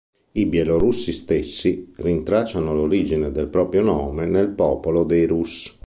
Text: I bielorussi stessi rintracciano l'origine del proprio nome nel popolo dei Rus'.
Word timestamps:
I 0.31 0.45
bielorussi 0.47 1.11
stessi 1.11 1.93
rintracciano 1.97 2.73
l'origine 2.73 3.29
del 3.29 3.49
proprio 3.49 3.83
nome 3.83 4.25
nel 4.25 4.49
popolo 4.49 5.03
dei 5.03 5.27
Rus'. 5.27 5.77